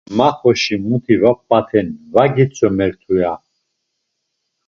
[0.17, 3.33] “Ma xoşi muti va p̌aten va gitzomertu!” ya.